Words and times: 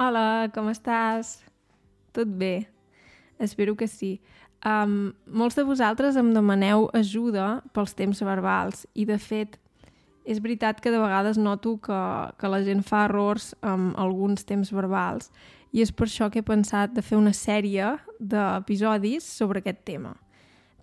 Hola, 0.00 0.48
com 0.54 0.70
estàs? 0.70 1.42
Tot 2.16 2.28
bé? 2.40 2.70
Espero 3.36 3.74
que 3.76 3.84
sí. 3.84 4.14
Um, 4.64 5.10
molts 5.28 5.58
de 5.58 5.64
vosaltres 5.68 6.16
em 6.16 6.30
demaneu 6.32 6.86
ajuda 6.96 7.58
pels 7.76 7.92
temps 7.98 8.22
verbals 8.24 8.86
i, 8.94 9.04
de 9.04 9.18
fet, 9.20 9.58
és 10.24 10.38
veritat 10.40 10.78
que 10.80 10.88
de 10.88 11.02
vegades 11.02 11.36
noto 11.36 11.74
que, 11.84 11.98
que 12.40 12.48
la 12.48 12.62
gent 12.64 12.80
fa 12.86 13.02
errors 13.10 13.50
amb 13.60 13.92
alguns 14.00 14.48
temps 14.48 14.70
verbals 14.72 15.28
i 15.76 15.84
és 15.84 15.92
per 15.92 16.06
això 16.08 16.30
que 16.32 16.40
he 16.40 16.48
pensat 16.48 16.94
de 16.96 17.04
fer 17.04 17.18
una 17.18 17.34
sèrie 17.36 17.90
d'episodis 18.16 19.26
sobre 19.28 19.60
aquest 19.60 19.82
tema. 19.84 20.14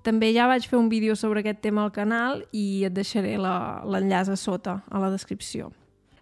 També 0.05 0.29
ja 0.35 0.45
vaig 0.45 0.67
fer 0.69 0.77
un 0.77 0.91
vídeo 0.93 1.15
sobre 1.17 1.41
aquest 1.41 1.63
tema 1.65 1.87
al 1.87 1.95
canal 1.95 2.45
i 2.53 2.85
et 2.85 2.93
deixaré 2.93 3.33
l'enllaç 3.41 4.29
a 4.29 4.37
sota, 4.37 4.77
a 4.93 5.01
la 5.01 5.09
descripció. 5.09 5.71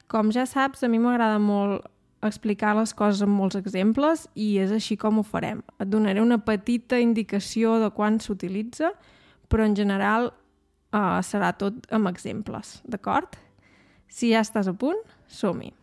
Com 0.08 0.32
ja 0.32 0.48
saps, 0.48 0.86
a 0.86 0.88
mi 0.88 1.04
m'agrada 1.04 1.44
molt 1.44 1.92
explicar 2.30 2.74
les 2.78 2.94
coses 2.98 3.22
amb 3.26 3.36
molts 3.38 3.58
exemples 3.60 4.26
i 4.36 4.56
és 4.64 4.72
així 4.76 4.98
com 4.98 5.20
ho 5.20 5.24
farem. 5.26 5.62
Et 5.80 5.90
donaré 5.90 6.24
una 6.24 6.40
petita 6.42 7.00
indicació 7.02 7.80
de 7.82 7.92
quan 7.96 8.20
s'utilitza, 8.20 8.94
però 9.50 9.66
en 9.68 9.76
general 9.78 10.32
uh, 10.32 11.22
serà 11.22 11.54
tot 11.58 11.86
amb 11.94 12.10
exemples, 12.12 12.80
d'acord? 12.88 13.38
Si 14.08 14.32
ja 14.34 14.44
estàs 14.46 14.70
a 14.72 14.74
punt, 14.74 15.02
som-hi! 15.28 15.74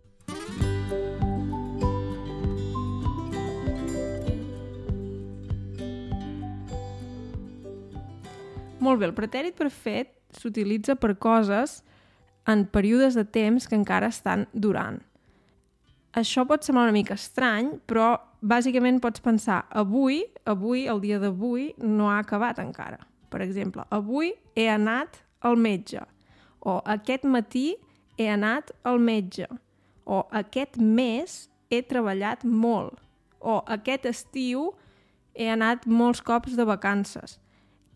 Molt 8.83 8.98
bé, 8.98 9.06
el 9.06 9.14
pretèrit 9.14 9.55
perfet 9.55 10.11
s'utilitza 10.34 10.97
per 10.98 11.14
coses 11.22 11.83
en 12.50 12.64
períodes 12.66 13.14
de 13.14 13.22
temps 13.22 13.69
que 13.69 13.78
encara 13.78 14.11
estan 14.11 14.48
durant. 14.52 14.98
Això 16.12 16.45
pot 16.45 16.65
semblar 16.65 16.91
una 16.91 16.95
mica 16.97 17.16
estrany, 17.16 17.71
però 17.89 18.19
bàsicament 18.45 18.98
pots 19.01 19.23
pensar 19.25 19.62
avui, 19.70 20.23
avui, 20.45 20.84
el 20.91 21.00
dia 21.00 21.19
d'avui, 21.23 21.70
no 21.81 22.11
ha 22.11 22.19
acabat 22.20 22.61
encara. 22.61 22.98
Per 23.33 23.41
exemple, 23.41 23.86
avui 23.89 24.34
he 24.55 24.67
anat 24.69 25.23
al 25.41 25.56
metge, 25.56 26.03
o 26.61 26.83
aquest 26.84 27.25
matí 27.25 27.73
he 28.20 28.28
anat 28.28 28.75
al 28.84 29.01
metge, 29.01 29.48
o 30.05 30.20
aquest 30.36 30.77
mes 30.77 31.47
he 31.73 31.81
treballat 31.89 32.45
molt, 32.45 33.01
o 33.41 33.62
aquest 33.73 34.05
estiu 34.11 34.69
he 35.34 35.48
anat 35.48 35.86
molts 35.89 36.20
cops 36.20 36.58
de 36.58 36.69
vacances. 36.69 37.39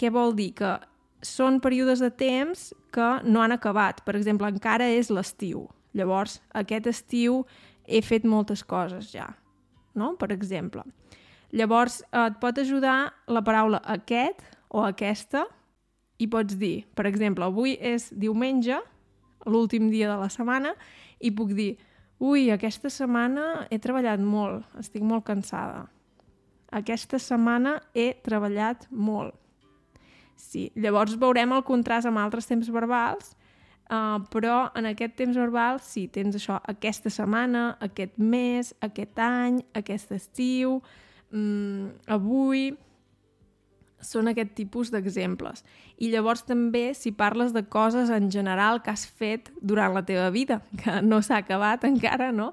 Què 0.00 0.08
vol 0.12 0.32
dir? 0.36 0.54
Que 0.56 0.78
són 1.20 1.60
períodes 1.60 2.00
de 2.00 2.10
temps 2.10 2.70
que 2.92 3.08
no 3.24 3.42
han 3.42 3.52
acabat. 3.52 4.02
Per 4.04 4.16
exemple, 4.16 4.48
encara 4.48 4.88
és 4.92 5.10
l'estiu. 5.12 5.66
Llavors, 5.96 6.40
aquest 6.56 6.88
estiu 6.90 7.44
he 7.86 8.02
fet 8.02 8.26
moltes 8.26 8.64
coses 8.66 9.10
ja, 9.14 9.28
no? 9.94 10.14
Per 10.20 10.30
exemple. 10.34 10.84
Llavors, 11.56 12.02
et 12.10 12.38
pot 12.42 12.58
ajudar 12.58 13.14
la 13.30 13.42
paraula 13.46 13.80
aquest 13.86 14.42
o 14.68 14.82
aquesta 14.84 15.46
i 16.18 16.26
pots 16.32 16.56
dir, 16.58 16.86
per 16.96 17.06
exemple, 17.06 17.46
avui 17.46 17.76
és 17.76 18.08
diumenge, 18.10 18.78
l'últim 19.46 19.90
dia 19.92 20.08
de 20.10 20.16
la 20.18 20.30
setmana, 20.32 20.72
i 21.20 21.30
puc 21.30 21.52
dir, 21.54 21.76
ui, 22.18 22.48
aquesta 22.50 22.90
setmana 22.90 23.66
he 23.70 23.78
treballat 23.82 24.20
molt, 24.20 24.64
estic 24.80 25.04
molt 25.06 25.26
cansada. 25.28 25.84
Aquesta 26.74 27.20
setmana 27.22 27.76
he 27.94 28.10
treballat 28.24 28.88
molt. 28.90 29.36
Sí, 30.36 30.70
llavors 30.76 31.14
veurem 31.16 31.54
el 31.56 31.64
contrast 31.64 32.08
amb 32.08 32.20
altres 32.20 32.48
temps 32.48 32.68
verbals 32.72 33.36
Uh, 33.86 34.18
però 34.32 34.64
en 34.74 34.88
aquest 34.90 35.14
temps 35.14 35.36
verbal 35.38 35.78
sí, 35.78 36.08
tens 36.10 36.34
això 36.34 36.56
aquesta 36.66 37.10
setmana, 37.12 37.76
aquest 37.84 38.16
mes, 38.18 38.72
aquest 38.82 39.20
any, 39.22 39.60
aquest 39.78 40.16
estiu, 40.16 40.80
um, 41.32 41.92
avui... 42.06 42.72
Són 44.06 44.28
aquest 44.28 44.50
tipus 44.54 44.90
d'exemples. 44.92 45.62
I 46.04 46.10
llavors 46.12 46.42
també, 46.46 46.90
si 46.94 47.14
parles 47.16 47.54
de 47.54 47.62
coses 47.64 48.10
en 48.12 48.28
general 48.30 48.82
que 48.84 48.92
has 48.92 49.06
fet 49.08 49.48
durant 49.64 49.96
la 49.96 50.02
teva 50.06 50.28
vida, 50.30 50.60
que 50.82 50.98
no 51.02 51.22
s'ha 51.24 51.40
acabat 51.40 51.86
encara, 51.88 52.28
no? 52.30 52.50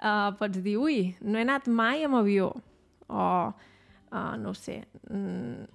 Uh, 0.00 0.32
pots 0.40 0.62
dir, 0.64 0.78
ui, 0.80 0.96
no 1.20 1.38
he 1.38 1.44
anat 1.44 1.68
mai 1.68 2.02
amb 2.08 2.18
avió. 2.18 2.48
O, 3.06 3.26
uh, 3.52 4.34
no 4.40 4.54
sé, 4.56 4.80
mm, 5.10 5.68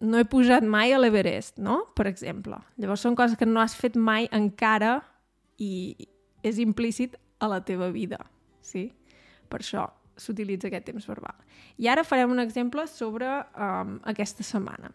no 0.00 0.18
he 0.18 0.24
pujat 0.24 0.62
mai 0.62 0.92
a 0.92 0.98
l'Everest, 1.00 1.58
no? 1.58 1.80
Per 1.96 2.06
exemple. 2.06 2.58
Llavors 2.78 3.02
són 3.02 3.16
coses 3.18 3.38
que 3.38 3.46
no 3.48 3.60
has 3.60 3.74
fet 3.74 3.96
mai 3.98 4.28
encara 4.34 5.00
i 5.58 5.96
és 6.46 6.60
implícit 6.62 7.16
a 7.42 7.48
la 7.50 7.60
teva 7.66 7.90
vida, 7.94 8.20
sí? 8.62 8.88
Per 9.50 9.60
això 9.62 9.88
s'utilitza 10.18 10.68
aquest 10.68 10.86
temps 10.90 11.06
verbal. 11.06 11.34
I 11.78 11.88
ara 11.90 12.06
farem 12.06 12.30
un 12.30 12.42
exemple 12.42 12.86
sobre 12.90 13.26
um, 13.26 13.98
aquesta 14.06 14.46
setmana. 14.46 14.92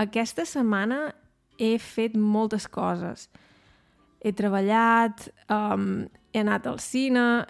Aquesta 0.00 0.46
setmana 0.48 1.10
he 1.60 1.76
fet 1.80 2.16
moltes 2.16 2.66
coses. 2.68 3.28
He 4.20 4.32
treballat, 4.36 5.26
um, 5.52 6.06
he 6.32 6.40
anat 6.40 6.68
al 6.68 6.80
cine, 6.80 7.44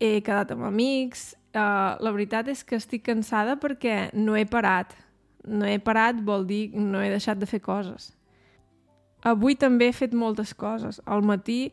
he 0.00 0.20
quedat 0.20 0.52
amb 0.52 0.68
amics... 0.68 1.32
Uh, 1.54 1.94
la 2.02 2.10
veritat 2.10 2.48
és 2.50 2.64
que 2.66 2.74
estic 2.74 3.04
cansada 3.06 3.52
perquè 3.62 4.08
no 4.18 4.32
he 4.34 4.42
parat 4.42 4.90
no 5.46 5.66
he 5.68 5.78
parat 5.78 6.20
vol 6.24 6.46
dir 6.48 6.68
no 6.74 7.02
he 7.02 7.10
deixat 7.12 7.40
de 7.40 7.48
fer 7.48 7.60
coses. 7.64 8.12
Avui 9.24 9.56
també 9.56 9.88
he 9.88 9.96
fet 9.96 10.12
moltes 10.12 10.52
coses. 10.54 11.00
Al 11.06 11.24
matí 11.24 11.72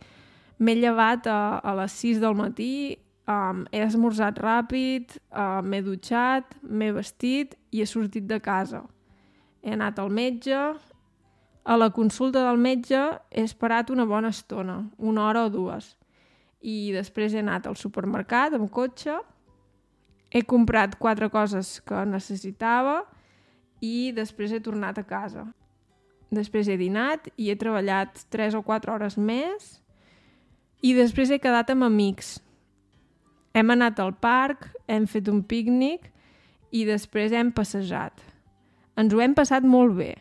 m'he 0.60 0.76
llevat 0.78 1.28
a, 1.28 1.60
a 1.60 1.74
les 1.82 1.96
6 2.00 2.22
del 2.24 2.38
matí, 2.40 2.98
um, 3.28 3.66
he 3.72 3.82
esmorzat 3.84 4.40
ràpid, 4.40 5.18
uh, 5.34 5.60
m'he 5.66 5.82
dutxat, 5.84 6.56
m'he 6.64 6.92
vestit 6.96 7.58
i 7.72 7.82
he 7.82 7.88
sortit 7.90 8.28
de 8.30 8.40
casa. 8.44 8.86
He 9.62 9.76
anat 9.76 10.00
al 10.00 10.10
metge, 10.14 10.62
a 11.64 11.78
la 11.78 11.92
consulta 11.94 12.42
del 12.48 12.58
metge 12.58 13.02
he 13.30 13.44
esperat 13.46 13.92
una 13.94 14.06
bona 14.06 14.32
estona, 14.34 14.80
una 14.98 15.28
hora 15.28 15.46
o 15.46 15.52
dues. 15.54 15.96
I 16.62 16.92
després 16.96 17.34
he 17.34 17.42
anat 17.44 17.68
al 17.68 17.78
supermercat 17.78 18.56
amb 18.58 18.72
cotxe, 18.74 19.20
he 20.32 20.42
comprat 20.48 20.96
quatre 20.98 21.30
coses 21.30 21.80
que 21.86 22.06
necessitava, 22.08 23.02
i 23.82 24.12
després 24.16 24.54
he 24.54 24.62
tornat 24.64 25.02
a 25.02 25.06
casa. 25.08 25.48
Després 26.32 26.70
he 26.72 26.78
dinat 26.80 27.28
i 27.36 27.50
he 27.52 27.58
treballat 27.60 28.24
3 28.32 28.56
o 28.56 28.62
4 28.64 28.94
hores 28.94 29.18
més 29.20 29.82
i 30.82 30.94
després 30.96 31.34
he 31.34 31.42
quedat 31.42 31.74
amb 31.74 31.90
amics. 31.90 32.38
Hem 33.54 33.74
anat 33.74 34.00
al 34.00 34.14
parc, 34.16 34.70
hem 34.88 35.06
fet 35.10 35.28
un 35.28 35.42
pícnic 35.44 36.08
i 36.72 36.86
després 36.88 37.36
hem 37.36 37.52
passejat. 37.52 38.16
Ens 38.96 39.14
ho 39.14 39.20
hem 39.20 39.36
passat 39.36 39.66
molt 39.68 39.98
bé, 39.98 40.14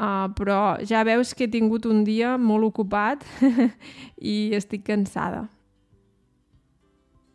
uh, 0.00 0.30
però 0.36 0.78
ja 0.86 1.04
veus 1.04 1.34
que 1.34 1.46
he 1.46 1.52
tingut 1.52 1.86
un 1.88 2.02
dia 2.04 2.36
molt 2.40 2.70
ocupat 2.70 3.24
i 4.32 4.54
estic 4.56 4.86
cansada. 4.88 5.48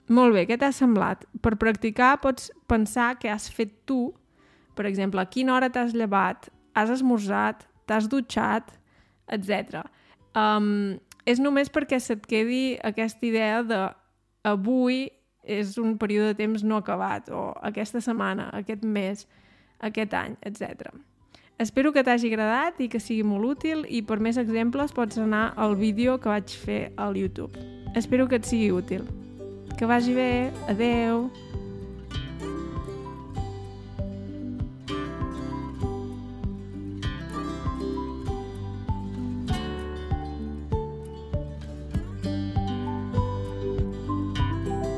Molt 0.10 0.36
bé, 0.36 0.46
què 0.46 0.58
t'ha 0.62 0.70
semblat? 0.74 1.24
Per 1.42 1.56
practicar 1.62 2.16
pots 2.22 2.52
pensar 2.70 3.16
que 3.22 3.30
has 3.30 3.48
fet 3.50 3.72
tu 3.90 4.14
per 4.76 4.86
exemple, 4.90 5.22
a 5.22 5.30
quina 5.32 5.56
hora 5.56 5.72
t'has 5.72 5.96
llevat, 5.96 6.50
has 6.76 6.92
esmorzat, 6.92 7.66
t'has 7.88 8.10
dutxat, 8.12 8.74
etc. 9.32 9.86
Um, 10.36 10.98
és 11.26 11.42
només 11.42 11.72
perquè 11.74 12.00
se't 12.00 12.28
quedi 12.30 12.76
aquesta 12.84 13.26
idea 13.26 13.64
de 13.66 13.82
avui 14.46 15.08
és 15.46 15.78
un 15.82 15.98
període 16.02 16.34
de 16.34 16.40
temps 16.42 16.64
no 16.66 16.80
acabat, 16.82 17.30
o 17.30 17.52
aquesta 17.66 18.02
setmana, 18.02 18.50
aquest 18.54 18.84
mes, 18.84 19.26
aquest 19.80 20.14
any, 20.18 20.38
etc. 20.46 20.90
Espero 21.62 21.94
que 21.96 22.04
t'hagi 22.04 22.34
agradat 22.34 22.82
i 22.84 22.90
que 22.92 23.00
sigui 23.00 23.24
molt 23.24 23.48
útil 23.54 23.86
i 23.88 24.02
per 24.04 24.20
més 24.20 24.40
exemples 24.42 24.92
pots 24.92 25.22
anar 25.22 25.54
al 25.56 25.78
vídeo 25.80 26.18
que 26.20 26.34
vaig 26.34 26.58
fer 26.66 26.82
al 26.98 27.16
YouTube. 27.16 27.56
Espero 27.96 28.28
que 28.28 28.42
et 28.42 28.50
sigui 28.50 28.74
útil. 28.76 29.08
Que 29.80 29.88
vagi 29.88 30.16
bé. 30.16 30.52
Adeu! 30.68 31.30